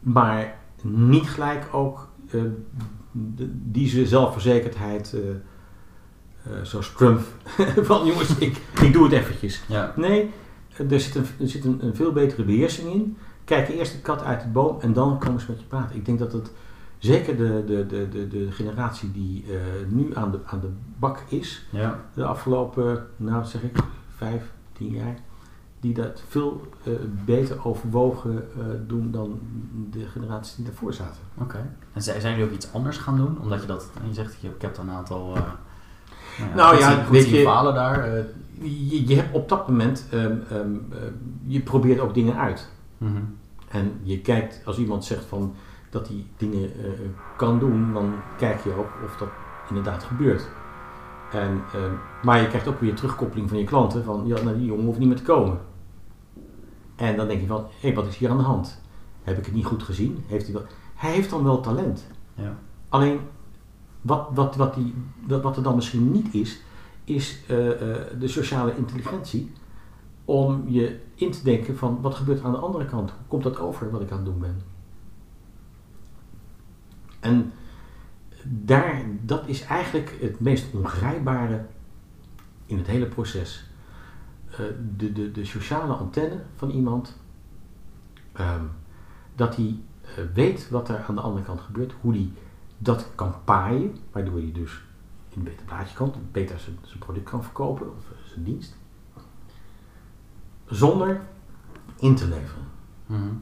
[0.00, 2.08] Maar niet gelijk ook
[3.52, 5.16] die zelfverzekerdheid,
[6.62, 7.20] zoals Trump,
[7.88, 9.62] van jongens, ik, ik doe het eventjes.
[9.68, 10.30] Ja, Nee,
[10.88, 13.16] er zit, een, er zit een, een veel betere beheersing in.
[13.44, 15.96] Kijk eerst de kat uit de boom en dan komen ze met je praten.
[15.96, 16.50] Ik denk dat het
[17.04, 19.56] zeker de, de, de, de, de generatie die eh,
[19.88, 22.00] nu aan de, aan de bak is, ja.
[22.14, 23.76] de afgelopen, nou zeg ik,
[24.16, 25.16] vijf, tien jaar,
[25.80, 26.92] die dat veel eh,
[27.24, 29.40] beter overwogen eh, doen dan
[29.90, 31.20] de generaties die daarvoor zaten.
[31.40, 31.70] oké.
[31.92, 33.40] En z- zijn jullie ook iets anders gaan doen?
[33.40, 35.32] Omdat je dat, en je zegt, je- ik heb dan een aantal...
[36.38, 38.08] Nou, Nou goed ja, zien- goed weet je- falen daar.
[38.60, 40.98] Je, je hebt op dat moment, ehm, ehm, eh,
[41.46, 42.68] je probeert ook dingen uit.
[42.98, 43.12] mhm.
[43.68, 45.54] En je kijkt, als iemand zegt van
[45.94, 46.90] dat hij dingen eh,
[47.36, 49.28] kan doen, dan kijk je ook of dat
[49.68, 50.48] inderdaad gebeurt.
[51.32, 54.66] En, ehm, maar je krijgt ook weer terugkoppeling van je klanten van, ja, nou, die
[54.66, 55.58] jongen hoeft niet meer te komen.
[56.96, 58.80] En dan denk je van, hé, wat is hier aan de hand?
[59.22, 60.24] Heb ik het niet goed gezien?
[60.26, 60.64] Heeft hij, wel...
[60.94, 62.06] hij heeft dan wel talent.
[62.34, 62.58] Ja.
[62.88, 63.20] Alleen,
[64.00, 64.94] wat, wat, wat, die,
[65.26, 66.62] wat, wat er dan misschien niet is,
[67.04, 69.52] is eh, eh, de sociale intelligentie
[70.24, 73.10] om je in te denken van wat gebeurt er aan de andere kant?
[73.10, 74.73] Hoe komt dat over wat ik aan het doen ben?
[77.24, 77.52] En
[78.42, 81.66] daar, dat is eigenlijk het meest ongrijpbare
[82.66, 83.68] in het hele proces.
[84.50, 84.58] Eh,
[84.96, 87.16] de, de, de sociale antenne van iemand,
[88.32, 88.64] ehm,
[89.34, 92.30] dat hij eh, weet wat er aan de andere kant gebeurt, hoe hij
[92.78, 94.82] dat kan paaien, waardoor hij dus
[95.28, 98.76] in een beter plaatje komt, beter zijn, zijn product kan verkopen of eh, zijn dienst,
[100.66, 101.20] zonder
[101.96, 102.64] in te leveren.
[103.06, 103.34] Mhm.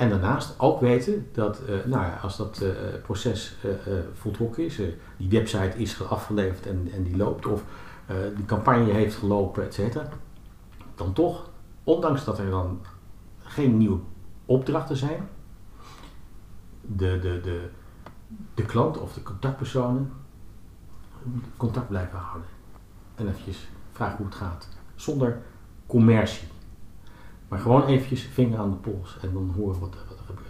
[0.00, 2.70] En daarnaast ook weten dat, eh, nou ja, als dat eh,
[3.02, 4.80] proces eh, voltrokken is,
[5.16, 7.62] die website is afgeleverd en, en die loopt, of
[8.36, 10.08] die campagne heeft gelopen, et cetera,
[10.94, 11.50] dan toch,
[11.84, 12.80] ondanks dat er dan
[13.38, 13.98] geen nieuwe
[14.44, 15.28] opdrachten zijn,
[16.80, 17.68] de, de, de,
[18.54, 20.12] de klant of de contactpersonen
[21.56, 22.48] contact blijven houden.
[23.14, 24.68] En eventjes vragen hoe het gaat.
[24.94, 25.42] Zonder
[25.86, 26.48] commercie.
[27.50, 30.48] Maar gewoon eventjes vinger aan de pols en dan horen wat, er- wat er gebeurt.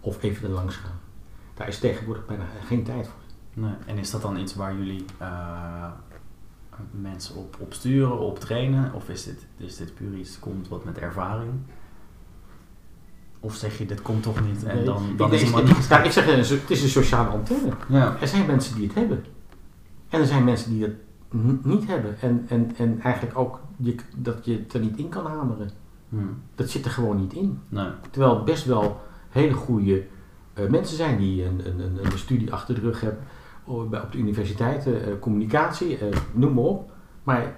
[0.00, 0.98] Of even er langs gaan.
[1.54, 3.20] Daar is tegenwoordig bijna geen tijd voor.
[3.62, 3.72] Nee.
[3.86, 5.90] En is dat dan iets waar jullie eh,
[6.90, 8.92] mensen op, op sturen, op trainen?
[8.94, 11.52] Of is dit, is dit puur iets komt wat met ervaring?
[13.40, 15.88] Of zeg je, dit komt toch niet en Nee, dan, dan is iemand ik- niet
[15.88, 17.72] nou, ik zeg, het is een sociale antenne.
[17.88, 18.16] Ja.
[18.20, 19.24] Er zijn mensen die het hebben.
[20.08, 20.94] En er zijn mensen die het
[21.64, 22.20] niet hebben.
[22.20, 25.70] En, en, en eigenlijk ook je, dat je het er niet in kan hameren.
[26.12, 26.18] Hm.
[26.54, 27.60] Dat zit er gewoon niet in.
[27.68, 27.88] Nee.
[28.10, 30.06] Terwijl het best wel hele goede
[30.54, 33.24] eh, mensen zijn die een, een, een, een studie achter de rug hebben
[33.64, 36.92] oh, bij- op de universiteiten, eh, communicatie, eh, noem maar op.
[37.22, 37.56] Maar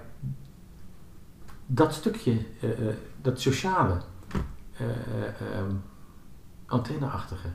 [1.65, 2.37] dat stukje,
[3.21, 3.97] dat sociale,
[6.65, 7.47] antenneachtige,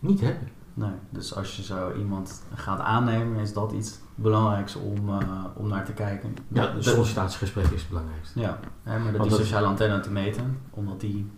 [0.00, 0.48] niet hebben.
[0.78, 0.90] Nee.
[1.10, 5.84] Dus als je zo iemand gaat aannemen, is dat iets belangrijks om, eh, om naar
[5.84, 6.36] te kijken.
[6.48, 8.40] Ja, de sollicitatiegesprek is het belangrijkste.
[8.40, 11.30] Ja, hè, maar dat die sociale antenne te meten, omdat die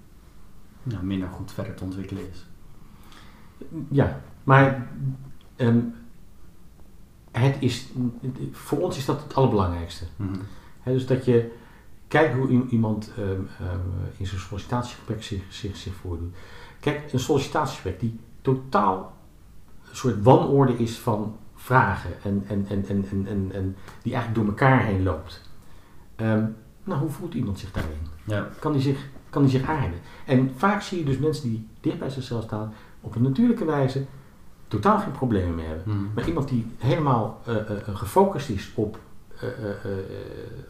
[0.83, 2.47] nou, minder goed verder te ontwikkelen is.
[3.89, 4.87] Ja, maar
[5.57, 5.81] ehm,
[7.31, 7.89] het is,
[8.53, 10.05] voor ons is dat het allerbelangrijkste.
[10.17, 10.39] Mhm.
[10.85, 11.53] Dus dat je
[12.09, 13.81] kijkt hoe iemand ehm, ehm,
[14.17, 16.35] in zijn sollicitatiegesprek zich, zich, zich voordoet.
[16.81, 19.19] Kijk, een sollicitatiegesprek die totaal
[19.93, 24.47] soort wanorde is van vragen en, en, en, en, en, en, en die eigenlijk door
[24.47, 25.43] elkaar heen loopt.
[26.17, 26.45] Ehm,
[26.85, 28.09] nou, hoe voelt iemand zich daarin?
[28.25, 29.99] Ja, Kan die zich, kan die zich aarden?
[30.27, 34.05] En vaak zie je dus mensen die dicht bij zichzelf staan, op een natuurlijke wijze
[34.69, 35.95] totaal geen problemen meer hebben.
[35.95, 36.05] Mhm.
[36.15, 38.99] Maar iemand die helemaal eh, eh, eh, gefocust is op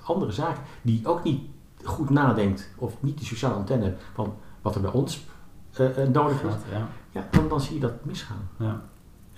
[0.04, 1.40] andere zaken, die ook niet
[1.82, 5.26] goed nadenkt of niet die sociale antenne van wat er bij ons
[6.12, 6.88] nodig is, ja.
[7.10, 8.48] ja, dan, dan zie je dat misgaan.
[8.56, 8.82] Ja.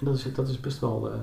[0.03, 1.13] En dat is, dat is best wel.
[1.13, 1.19] eh,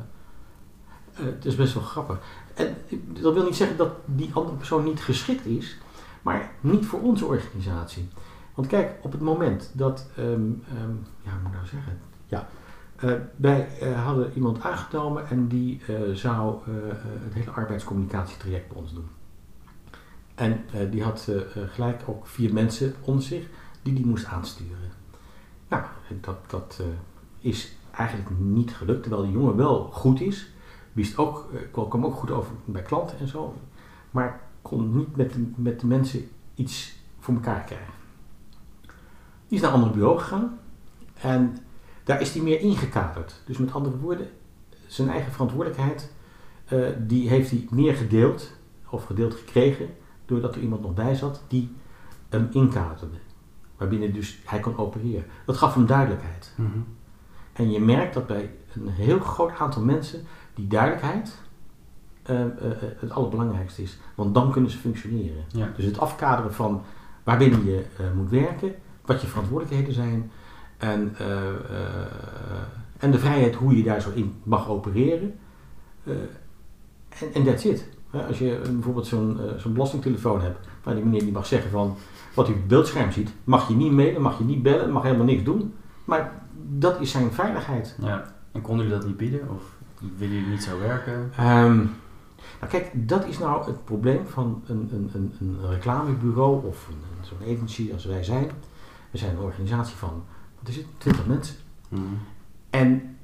[1.14, 2.20] eh, het is best wel grappig.
[2.54, 2.76] En
[3.22, 5.78] dat wil niet zeggen dat die andere persoon niet geschikt is,
[6.22, 8.10] maar niet voor onze organisatie.
[8.56, 12.00] Want kijk, op het moment dat, ehm, ehm, ja, hoe moet ik nou zeggen?
[12.28, 12.48] Ja,
[12.96, 18.68] eh, wij eh, hadden iemand aangenomen en die eh, zou eh, eh, het hele arbeidscommunicatietraject
[18.68, 19.08] bij ons doen.
[20.36, 23.46] En eh, die had eh, eh, gelijk ook vier mensen onder zich
[23.82, 24.92] die die moest aansturen.
[25.68, 25.84] Nou,
[26.22, 26.86] dat, dat eh,
[27.50, 30.52] is eigenlijk niet gelukt, terwijl die jongen wel goed is.
[30.94, 33.56] Wist ook, eh, kwam ook goed over bij klanten en zo.
[34.12, 37.94] Maar kon niet met de, met de mensen iets voor elkaar krijgen.
[39.48, 40.60] Die is naar een ander bureau gegaan.
[41.22, 41.58] En
[42.04, 43.42] daar is hij meer ingekaderd.
[43.46, 44.28] Dus met andere woorden,
[44.88, 46.12] zijn eigen verantwoordelijkheid,
[46.66, 48.52] eh, die heeft hij meer gedeeld,
[48.90, 49.90] of gedeeld gekregen,
[50.26, 51.76] doordat er iemand nog bij zat die
[52.30, 53.18] hem inkaderde.
[53.78, 55.26] Waarbinnen dus hij kon opereren.
[55.46, 56.54] Dat gaf hem duidelijkheid.
[56.56, 56.80] Mhm.
[57.54, 60.22] En je merkt dat bij een heel groot aantal mensen
[60.54, 61.42] die duidelijkheid
[62.24, 63.98] eh, eh, eh, het allerbelangrijkste is.
[64.16, 65.44] Want dan kunnen ze functioneren.
[65.48, 65.72] Ja.
[65.76, 66.82] Dus het afkaderen van
[67.24, 67.86] waarbinnen je
[68.16, 70.32] moet werken, wat je verantwoordelijkheden zijn
[70.78, 71.16] en,
[72.98, 75.36] en de vrijheid hoe je daar zo in mag opereren.
[77.34, 77.90] En that's it.
[78.28, 81.96] Als je bijvoorbeeld zo'n zo'n belastingtelefoon hebt, waar die meneer die mag zeggen van
[82.34, 85.04] wat u op het beeldscherm ziet, mag je niet mailen, mag je niet bellen, mag
[85.04, 85.74] helemaal niks doen.
[86.06, 87.96] Maar dat is zijn veiligheid.
[88.02, 88.34] ja.
[88.52, 89.50] En konden jullie dat niet bieden?
[89.50, 89.62] Of
[90.18, 91.32] willen jullie niet zo werken?
[91.38, 91.76] Ehm,
[92.60, 96.90] Nou kijk, dat is nou het probleem van een, een, een, een reclamebureau of
[97.22, 98.52] zo'n agency als wij zijn.
[99.12, 100.24] We zijn een organisatie van,
[100.60, 101.56] wat is het, 20 mensen.
[101.90, 102.02] Mhm.
[102.70, 103.18] En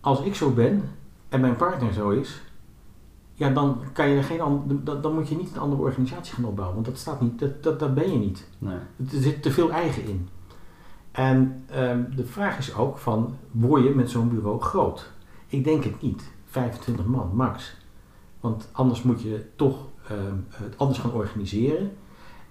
[0.00, 0.82] als ik zo ben
[1.28, 2.42] en mijn partner zo is,
[3.34, 6.44] ja, dan, kan je geen an- dan, dan moet je niet een andere organisatie gaan
[6.44, 6.74] opbouwen.
[6.74, 8.48] Want dat staat niet, dat, dat, dat ben je niet.
[8.58, 8.76] Nee.
[8.96, 10.28] Er zit te veel eigen in.
[11.14, 15.10] En ehm, de vraag is ook van, word je met zo'n bureau groot?
[15.46, 16.32] Ik denk het niet.
[16.44, 17.76] 25 man, max.
[18.40, 21.92] Want anders moet je toch ehm, het anders gaan organiseren.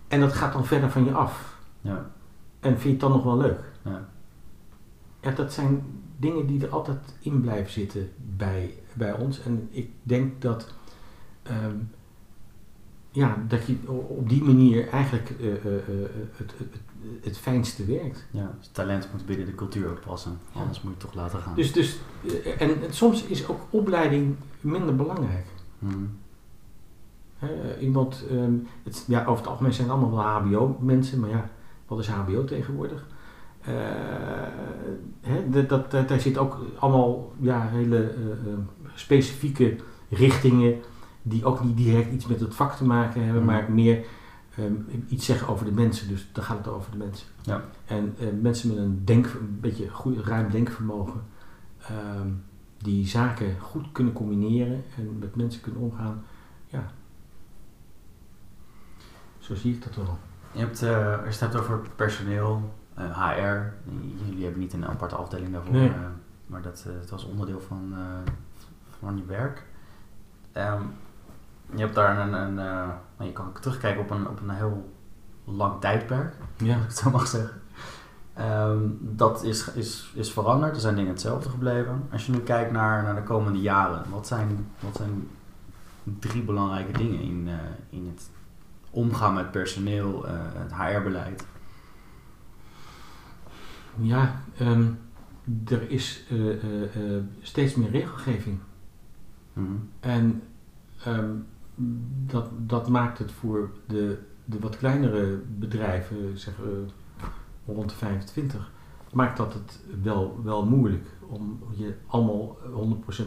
[0.08, 1.60] En dat gaat dan verder van je af.
[1.82, 2.12] Ja.
[2.60, 3.60] En vind je het dan nog wel leuk?
[3.82, 4.10] Ja.
[5.22, 5.84] Ja, dat zijn
[6.18, 9.42] dingen die er altijd in blijven zitten bij, bij ons.
[9.42, 10.74] En ik denk dat,
[11.44, 11.76] ehm,
[13.12, 16.82] ja, dat je op die manier eigenlijk eh, eh, eh, het, het,
[17.22, 18.26] het, fijnste werkt.
[18.32, 18.56] ja.
[18.58, 20.40] Dus talent moet binnen de cultuur ook passen.
[20.54, 20.60] Ja.
[20.60, 21.56] Anders moet je het toch laten gaan.
[21.56, 22.00] Dus, dus,
[22.46, 25.46] eh, en soms is ook opleiding minder belangrijk.
[27.38, 31.50] Hè, iemand, ehm, het, ja, over het algemeen zijn het allemaal wel HBO-mensen, maar ja,
[31.88, 33.06] wat is HBO tegenwoordig?
[33.62, 33.74] Eh,
[35.50, 38.54] dat, dat, daar zit ook allemaal ja, hele eh,
[38.94, 39.76] specifieke
[40.10, 40.80] richtingen
[41.22, 43.52] die ook niet direct iets met het vak te maken hebben, Mhm.
[43.52, 44.06] maar meer
[44.58, 44.74] ehm,
[45.08, 46.08] iets zeggen over de mensen.
[46.08, 47.28] Dus dan gaat het over de mensen.
[47.42, 47.64] Ja.
[47.86, 51.22] En eh, mensen met een, denk, een beetje goed, ruim denkvermogen,
[51.88, 52.28] ehm,
[52.78, 56.24] die zaken goed kunnen combineren en met mensen kunnen omgaan,
[56.68, 56.92] ja.
[59.40, 60.18] Zo zie ik dat wel.
[60.52, 63.74] Je hebt, eh, als je het hebt over personeel, eh, HR.
[64.26, 65.74] Jullie hebben niet een aparte afdeling daarvoor.
[65.74, 65.90] Nee.
[65.90, 65.96] eh,
[66.46, 67.94] maar dat, het was onderdeel van,
[69.00, 69.64] van je werk.
[70.52, 70.82] Ehm,
[71.76, 74.94] je hebt daar een, een nou, je kan ook terugkijken op een, op een heel
[75.44, 76.74] lang tijdperk, Ja.
[76.74, 77.62] als ik het zo mag zeggen.
[78.34, 82.04] Ehm, dat is, is, is veranderd, er zijn dingen hetzelfde gebleven.
[82.12, 85.28] Als je nu kijkt naar, naar de komende jaren, wat zijn, wat zijn
[86.20, 87.56] drie belangrijke dingen in, eh,
[87.90, 88.30] in het
[88.90, 91.46] omgaan met personeel, eh, het HR-beleid?
[93.96, 94.84] Ja, ehm,
[95.68, 96.38] er is eh,
[97.42, 98.60] steeds meer regelgeving.
[99.54, 99.72] Mhm.
[100.00, 100.44] En
[101.04, 101.32] ehm,
[102.26, 106.86] dat, dat maakt het voor de, de wat kleinere bedrijven, zeggen we
[107.74, 108.72] rond de 25,
[109.12, 112.58] maakt dat het wel, wel moeilijk om je allemaal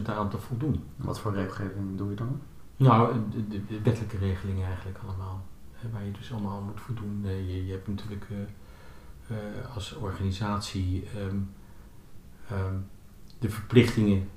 [0.03, 0.83] 100% aan te voldoen.
[0.95, 2.39] Wat voor regelgeving doe je dan?
[2.77, 5.45] Nou, de, de, de wettelijke regelingen eigenlijk allemaal.
[5.71, 7.21] Hè, waar je dus allemaal aan moet voldoen.
[7.25, 11.37] Eh, je, je hebt natuurlijk eh, eh, als organisatie ehm,
[12.49, 12.75] ehm,
[13.39, 14.36] de verplichtingen eh,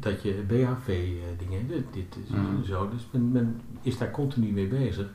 [0.00, 2.64] dat je BHV-dingen, dit, dit is Mhm.
[2.64, 2.88] zo.
[2.88, 5.06] Dus men, men is daar continu mee bezig.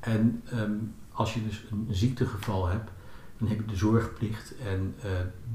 [0.00, 0.72] En ehm,
[1.12, 2.90] als je dus een ziektegeval hebt,
[3.38, 4.54] dan heb je de zorgplicht.
[4.66, 5.10] En eh,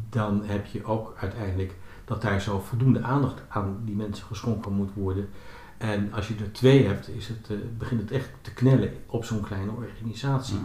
[0.09, 1.75] dan heb je ook uiteindelijk
[2.05, 5.29] dat daar zo voldoende aandacht aan die mensen geschonken moet worden.
[5.77, 9.25] En als je er twee hebt, is het, eh, begint het echt te knellen op
[9.25, 10.57] zo'n kleine organisatie.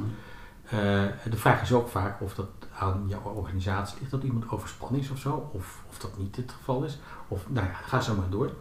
[0.65, 5.01] Eh, de vraag is ook vaak of dat aan jouw organisatie ligt, dat iemand overspannen
[5.01, 6.99] is of zo, of, of dat niet het geval is.
[7.29, 8.53] Of, nou ja, ga zo maar door.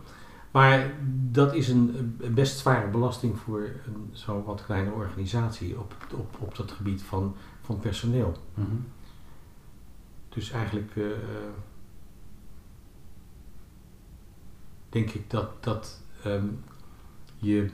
[0.51, 0.93] Maar
[1.31, 6.35] dat is een, een best zware belasting voor een zo wat kleine organisatie op, op,
[6.39, 8.37] op dat gebied van, van personeel.
[8.53, 8.75] Mhm.
[10.29, 11.03] Dus eigenlijk eh,
[14.89, 16.47] denk ik dat, dat ehm,
[17.37, 17.69] je,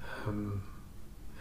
[0.00, 0.48] ehm,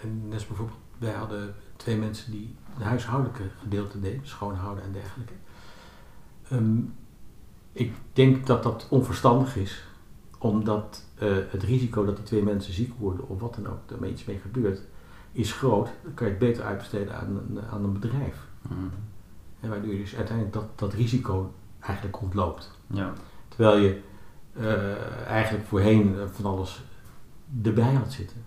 [0.02, 5.34] en net bijvoorbeeld, wij hadden twee mensen die de huishoudelijke gedeelte deden, schoonhouden en dergelijke.
[6.50, 6.78] Ehm,
[7.72, 9.84] ik denk dat dat onverstandig is,
[10.38, 14.08] omdat eh, het risico dat die twee mensen ziek worden of wat dan ook, er
[14.10, 14.82] iets mee gebeurt,
[15.32, 15.90] is groot.
[16.04, 18.38] Dan kan je het beter uitbesteden aan, een- aan een bedrijf.
[18.62, 18.74] Mhm.
[19.60, 22.72] En waardoor je dus uiteindelijk dat, dat risico eigenlijk ontloopt.
[22.88, 23.14] Ja.
[23.48, 24.02] Terwijl je
[24.54, 26.84] eh, eigenlijk voorheen eh, van alles
[27.64, 28.38] erbij had zitten.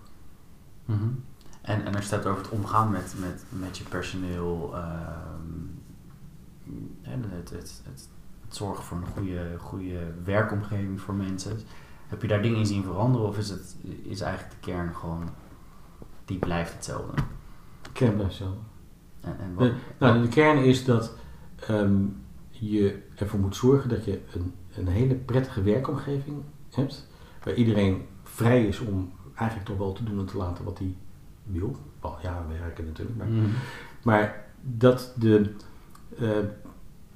[0.85, 1.07] Mhm.
[1.61, 5.61] En, en het hebt over het omgaan met, met, met je personeel, ehm,
[7.01, 8.09] en het, het, het,
[8.41, 11.59] het zorgen voor een goede, goede werkomgeving voor mensen,
[12.07, 15.29] heb je daar dingen in zien veranderen of is, het, is eigenlijk de kern gewoon,
[16.25, 17.13] die blijft hetzelfde?
[17.81, 18.61] De kern blijft hetzelfde.
[19.21, 21.15] En, en wat, De, nou, de kern is dat
[21.67, 22.03] ehm,
[22.49, 26.37] je ervoor moet zorgen dat je een, een hele prettige werkomgeving
[26.71, 27.07] hebt.
[27.43, 30.95] Waar iedereen vrij is om eigenlijk toch wel te doen en te laten wat hij
[32.01, 33.17] Wel, ja, werken natuurlijk.
[33.17, 33.45] Maar, Mhm.
[34.03, 35.53] maar dat, de,
[36.17, 36.29] eh,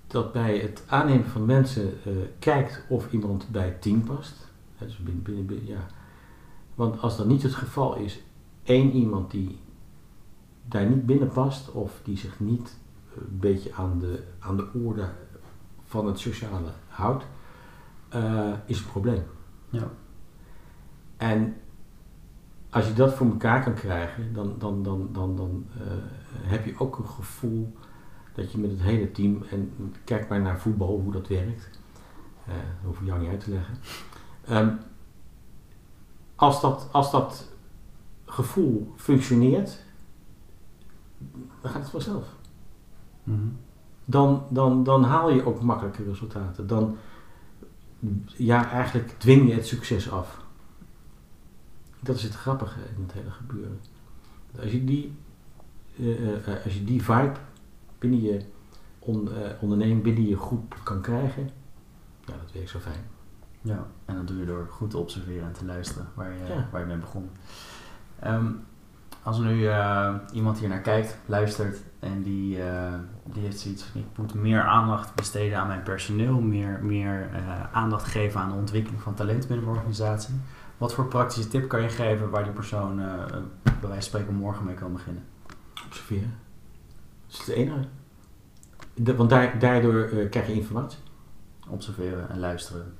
[0.08, 4.48] dat bij het aannemen van mensen eh, kijkt of iemand bij het team past.
[4.78, 5.86] Dus binnen, binnen, binnen- ja.
[6.76, 8.21] Want als dat niet het geval is,
[8.63, 9.60] één iemand die
[10.65, 12.78] daar niet binnen past of die zich niet
[13.10, 15.10] eh, een beetje aan de, aan de orde
[15.86, 17.26] van het sociale houdt,
[18.65, 19.24] is een probleem.
[19.69, 19.88] Ja.
[21.17, 21.56] En
[22.76, 26.80] als je dat voor elkaar kan krijgen, dan, dan, dan, dan, dan eh, heb je
[26.80, 27.74] ook een gevoel
[28.34, 31.70] dat je met het hele team, en kijk maar naar voetbal, hoe dat werkt.
[32.46, 33.78] Eh dat hoef ik jou niet uit te leggen.
[34.46, 34.74] Ehm,
[36.36, 37.52] als, dat, als dat
[38.26, 39.84] gevoel functioneert,
[41.62, 42.28] dan gaat het vanzelf.
[43.24, 43.48] Mhm.
[44.06, 46.68] Dan, dan, dan haal je ook makkelijke resultaten.
[46.68, 46.98] Dan,
[48.26, 50.45] ja, eigenlijk dwing je het succes af.
[52.06, 53.80] Dat is het grappige in het hele gebeuren.
[54.62, 55.18] Als je die,
[55.98, 57.36] eh, eh, eh, als je die vibe
[58.00, 58.41] binnen je
[59.00, 59.30] on,
[59.62, 61.50] onderneming, binnen je groep kan krijgen,
[62.26, 63.04] ja, dat werkt zo fijn.
[63.62, 66.68] Ja, en dat doe je door goed te observeren en te luisteren waar je, Ja.
[66.72, 67.30] waar je mee begon.
[68.20, 68.52] Ehm,
[69.26, 74.02] als nu eh, iemand hier naar kijkt, luistert en die, eh, die heeft zoiets van
[74.02, 78.56] ik moet meer aandacht besteden aan mijn personeel, meer, meer eh, aandacht geven aan de
[78.56, 80.36] ontwikkeling van talent binnen mijn organisatie.
[80.78, 84.66] Wat voor praktische tip kan je geven waar die persoon bij wijze van spreken morgen
[84.66, 85.24] mee kan beginnen?
[85.86, 86.34] Observeren.
[87.28, 87.88] Dat is het enige.
[88.94, 91.00] De- want daar, daardoor krijg je informatie.
[91.70, 92.94] Observeren en luisteren.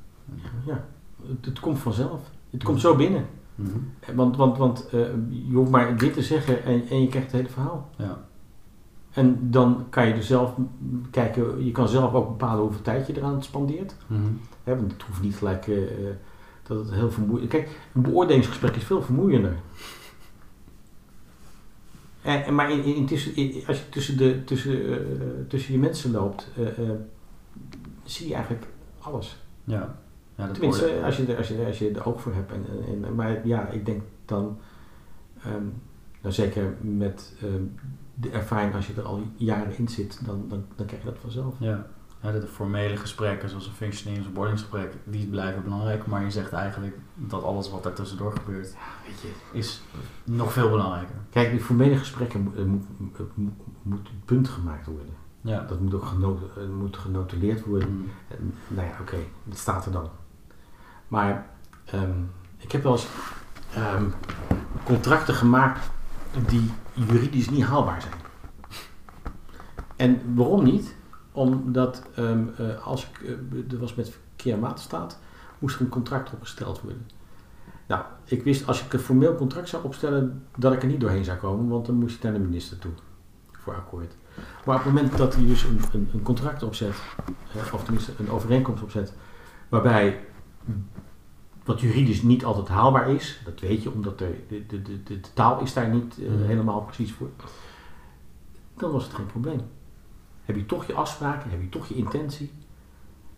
[0.66, 0.86] Ja,
[1.28, 2.22] het, het komt vanzelf.
[2.50, 3.26] Het komt zo binnen.
[3.56, 4.16] Mhm.
[4.16, 7.36] Want, want, want eh, je hoeft maar dit te zeggen en, en je krijgt het
[7.42, 7.90] hele verhaal.
[7.98, 8.24] Ja.
[9.12, 10.54] En dan kan je er zelf
[11.12, 13.96] kijken, je kan zelf ook bepalen hoeveel tijd je eraan spandeert.
[14.64, 16.16] Hè, want het hoeft niet gelijk eh, eh,
[16.64, 19.56] dat het heel vermoeiend Kijk, een beoordelingsgesprek is veel vermoeiender.
[22.22, 26.12] En, en maar in, in, intussen- in- als je tussen, de, tussen, tussen je mensen
[26.12, 26.52] loopt,
[28.04, 28.66] zie je eigenlijk
[29.00, 29.38] alles.
[29.64, 30.00] Ja.
[30.36, 32.52] Ja Tenminste, als je, er, als, je, als je er oog voor hebt.
[32.52, 34.58] En, en, maar ja, ik denk dan,
[35.44, 35.66] ehm,
[36.22, 37.64] nou zeker met ehm,
[38.14, 41.20] de ervaring, als je er al jaren in zit, dan, dan, dan krijg je dat
[41.22, 41.56] vanzelf.
[41.60, 41.88] Ja.
[42.22, 46.06] ja, de formele gesprekken zoals een functionerings- of boardingsgesprek, die blijven belangrijk.
[46.06, 48.76] Maar je zegt eigenlijk dat alles wat daar tussendoor gebeurt,
[49.08, 49.58] Weet je.
[49.58, 49.82] is
[50.24, 51.16] nog veel belangrijker.
[51.30, 52.86] Kijk, die formele gesprekken moet, eh, moet,
[53.36, 55.14] moet, moet een punt gemaakt worden.
[55.42, 55.66] Ja.
[55.68, 57.90] Dat moet ook eh, moet genotuleerd worden.
[57.92, 58.10] Mm.
[58.28, 60.10] En, nou ja, oké, dat staat er dan.
[61.08, 61.50] Maar
[61.86, 62.20] ehm,
[62.58, 63.08] ik heb wel eens
[63.74, 64.06] ehm,
[64.84, 65.90] contracten gemaakt
[66.48, 68.14] die juridisch niet haalbaar zijn.
[69.96, 70.96] En waarom niet?
[71.32, 74.76] Omdat ehm, eh, als ik, eh, er was met verkeer en
[75.60, 77.08] moest er een contract opgesteld worden.
[77.88, 81.24] Nou, ik wist als ik een formeel contract zou opstellen, dat ik er niet doorheen
[81.24, 82.92] zou komen, want dan moest ik naar de minister toe
[83.52, 84.16] voor akkoord.
[84.66, 86.96] Maar op het moment dat hij dus een, een, een contract opzet,
[87.54, 89.14] eh, of tenminste een overeenkomst opzet,
[89.70, 90.26] waarbij
[91.64, 95.20] wat juridisch niet altijd haalbaar is, dat weet je, omdat de, de, de, de, de
[95.34, 96.44] taal is daar niet eh, Mhm.
[96.44, 97.30] helemaal precies voor,
[98.78, 99.62] dan was het geen probleem.
[100.44, 102.52] Heb je toch je afspraken, heb je toch je intentie,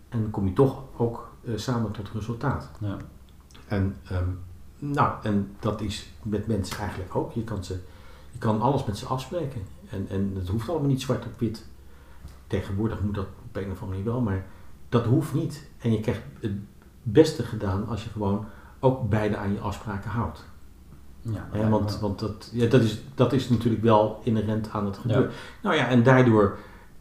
[0.09, 2.69] en dan kom je toch ook eh, samen tot resultaat.
[2.79, 2.97] Ja.
[3.67, 4.29] En, ehm,
[4.79, 7.31] nou, en dat is met mensen eigenlijk ook.
[7.31, 7.79] Je kan, ze,
[8.31, 9.61] je kan alles met ze afspreken.
[9.89, 11.65] En, en het hoeft allemaal niet zwart op wit.
[12.47, 14.45] Tegenwoordig moet dat op een of andere manier wel, maar
[14.89, 15.67] dat hoeft niet.
[15.77, 16.21] En je krijgt
[17.11, 18.45] beste gedaan als je gewoon
[18.79, 20.45] ook beide aan je afspraken houdt.
[21.21, 25.29] Ja, want want dat, ja, dat, is, dat is natuurlijk wel inherent aan het gebeuren.
[25.29, 25.35] Ja.
[25.61, 26.57] Nou ja, en daardoor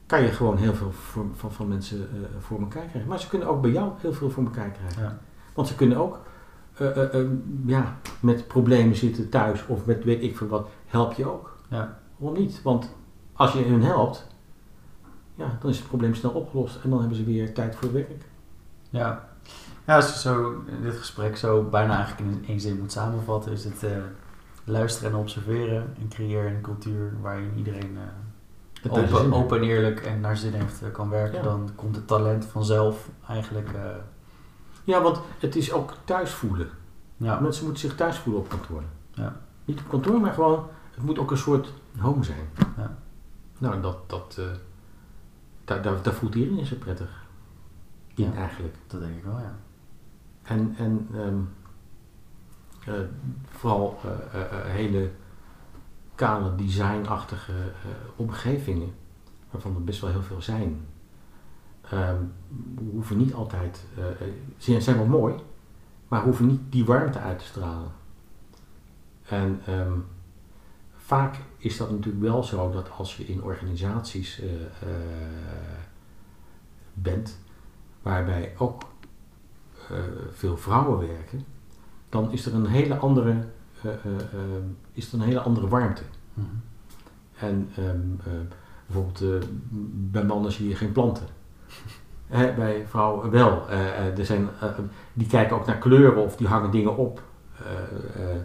[0.06, 3.08] kan je gewoon heel veel voor, van, van mensen eh, voor elkaar krijgen.
[3.08, 5.02] Maar ze kunnen ook bij jou heel veel voor elkaar krijgen.
[5.02, 5.18] Ja.
[5.54, 6.18] Want ze kunnen ook
[6.76, 7.26] eh, eh, eh,
[7.66, 10.68] ja, met problemen zitten thuis of met weet ik veel wat.
[10.86, 11.56] Help je ook.
[11.68, 11.98] Ja.
[12.16, 12.62] Waarom niet?
[12.62, 12.94] Want
[13.32, 14.26] als je hun helpt,
[15.34, 16.78] ja, dan is het probleem snel opgelost.
[16.82, 18.24] En dan hebben ze weer tijd voor werk.
[18.90, 19.28] Ja.
[19.86, 23.64] Ja, als je zo dit gesprek zo bijna eigenlijk in één zin moet samenvatten, is
[23.64, 23.90] het eh,
[24.64, 27.98] luisteren en observeren en creëren een cultuur waarin iedereen
[28.82, 31.36] eh, open, open en eerlijk en naar zin heeft eh, kan werken.
[31.38, 31.42] Ja.
[31.42, 33.68] Dan komt het talent vanzelf eigenlijk.
[34.84, 36.68] Ja, want het is ook thuis voelen.
[37.16, 37.40] ja.
[37.40, 38.82] Mensen moeten zich thuis voelen op kantoor.
[39.10, 39.36] Ja.
[39.64, 42.48] Niet op kantoor, maar gewoon, het moet ook een soort home zijn.
[42.76, 42.96] Ja.
[43.58, 44.40] Nou, dat, dat,
[45.64, 47.24] daar, daar, daar voelt iedereen zich prettig.
[48.14, 48.32] In Ja.
[48.34, 48.74] eigenlijk.
[48.86, 49.54] Dat denk ik wel, ja.
[50.46, 51.40] En, en ehm,
[52.86, 53.00] eh,
[53.44, 55.10] vooral eh, eh, hele
[56.14, 57.52] kale designachtige
[58.16, 58.94] omgevingen,
[59.50, 60.86] waarvan er best wel heel veel zijn,
[61.90, 62.22] ehm,
[62.90, 63.84] hoeven niet altijd,
[64.56, 65.34] ze zijn wel mooi,
[66.08, 67.90] maar hoeven niet die warmte uit te stralen.
[69.28, 69.98] En ehm,
[70.94, 74.42] vaak is dat natuurlijk wel zo dat als je in organisaties
[76.94, 77.38] bent,
[78.02, 78.82] waarbij ook
[80.32, 81.44] veel vrouwen werken,
[82.08, 83.30] dan is er een hele andere,
[83.82, 83.94] eh, eh,
[84.32, 84.40] eh,
[84.92, 86.02] is er een hele andere warmte.
[86.34, 86.46] Mhm.
[87.38, 87.84] En ehm,
[88.24, 88.32] eh,
[88.86, 89.48] bijvoorbeeld eh,
[89.92, 91.26] bij mannen zie je geen planten.
[92.26, 93.68] Hè, bij vrouwen wel.
[93.68, 94.68] Eh, eh, er zijn, eh,
[95.12, 97.22] die kijken ook naar kleuren of die hangen dingen op.
[97.58, 98.36] eh, eh,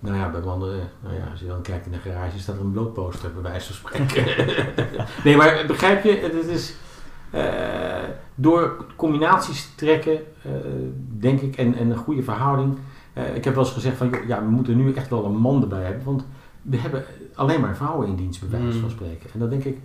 [0.00, 2.60] nou ja, bij mannen, nou ja, als je dan kijkt in de garage, staat er
[2.60, 4.66] een blootposter bij wijze van spreken.
[5.24, 6.76] nee, maar begrijp je, het is eh,
[8.34, 10.50] door combinaties te trekken, eh,
[11.18, 12.78] denk ik, en, en een goede verhouding.
[13.12, 15.62] Eh, ik heb wel eens gezegd van, ja, we moeten nu echt wel een man
[15.62, 16.24] erbij hebben, want
[16.62, 17.04] we hebben
[17.34, 18.94] alleen maar vrouwen in dienst, bij wijze van Mm.
[18.94, 19.30] spreken.
[19.32, 19.78] En dan denk ik,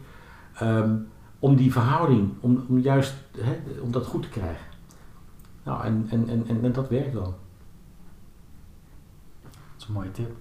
[0.54, 0.96] ehm,
[1.40, 4.66] om die verhouding, om, om juist, hè, om dat goed te krijgen.
[5.64, 7.36] Nou, en, en, en, en, en dat werkt wel.
[9.44, 10.32] Dat is een mooie tip.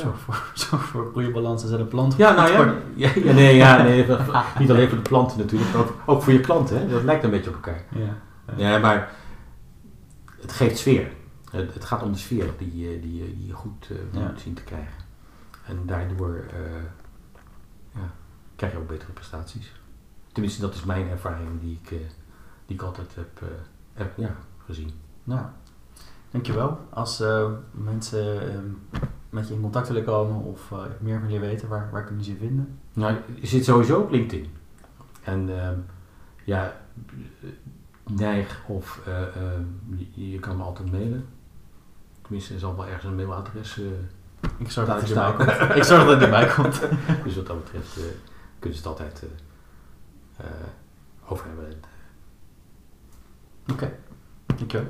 [0.00, 2.16] Zorg, voor, zorg voor een goede balans tussen de plant.
[2.16, 2.74] Ja, nou ja.
[2.94, 4.06] ja, ja, nee, ja nee,
[4.58, 6.78] niet alleen voor de planten natuurlijk, maar ook, ook voor je klanten.
[6.78, 6.88] Hè?
[6.88, 7.84] Dat lijkt een beetje op elkaar.
[7.94, 8.16] Ja.
[8.56, 9.12] Ja, maar
[10.40, 11.12] het geeft sfeer.
[11.50, 14.26] Het, het gaat om de sfeer die, je- die, je- die je goed eh, Ja.
[14.28, 14.94] moet zien te krijgen.
[15.66, 16.82] En daardoor eh,
[17.94, 18.10] ja,
[18.56, 19.72] krijg je ook betere prestaties.
[20.32, 21.98] Tenminste, dat is mijn ervaring die ik, eh,
[22.66, 23.48] die ik altijd heb, eh,
[23.94, 24.34] heb ja,
[24.66, 24.90] gezien.
[25.24, 25.40] Nou,
[26.30, 26.78] dankjewel.
[26.90, 28.58] Als eh, mensen eh,
[29.32, 32.24] met je in contact willen komen of eh, meer van je weten, waar, waar kunnen
[32.24, 32.78] ze je vinden?
[32.92, 34.50] Nou, je zit sowieso op LinkedIn.
[35.22, 35.78] En ehm,
[36.44, 36.76] ja,
[38.10, 39.62] neig of eh, ehm,
[40.14, 41.26] je, je kan me altijd mailen.
[42.22, 43.78] Tenminste, er zal wel ergens een mailadres.
[43.80, 43.86] eh,
[44.58, 45.50] Ik zorg dat het erbij komt.
[45.76, 46.80] Ik zorg dat het erbij komt.
[47.24, 47.94] dus wat dat betreft
[48.58, 49.22] kunnen ze het altijd
[51.28, 51.80] over hebben.
[53.72, 53.92] Oké,
[54.46, 54.86] dankjewel.